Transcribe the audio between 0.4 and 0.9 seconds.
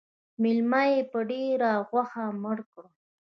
_مېلمه